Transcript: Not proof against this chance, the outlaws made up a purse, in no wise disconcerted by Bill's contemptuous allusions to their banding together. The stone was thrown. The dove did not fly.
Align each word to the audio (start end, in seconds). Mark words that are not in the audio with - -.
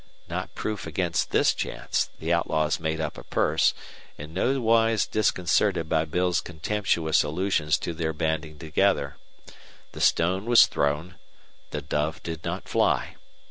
Not 0.27 0.55
proof 0.55 0.87
against 0.87 1.29
this 1.29 1.53
chance, 1.53 2.09
the 2.17 2.33
outlaws 2.33 2.79
made 2.79 2.99
up 2.99 3.19
a 3.19 3.23
purse, 3.23 3.75
in 4.17 4.33
no 4.33 4.59
wise 4.59 5.05
disconcerted 5.05 5.87
by 5.87 6.05
Bill's 6.05 6.41
contemptuous 6.41 7.21
allusions 7.21 7.77
to 7.77 7.93
their 7.93 8.11
banding 8.11 8.57
together. 8.57 9.17
The 9.91 10.01
stone 10.01 10.45
was 10.47 10.65
thrown. 10.65 11.19
The 11.69 11.83
dove 11.83 12.23
did 12.23 12.43
not 12.43 12.67
fly. 12.67 13.17